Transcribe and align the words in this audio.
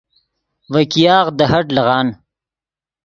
ڤے 0.71 0.81
ګیاغ 0.93 1.27
دے 1.37 1.45
ہٹ 1.51 1.65
لیغان 1.75 2.07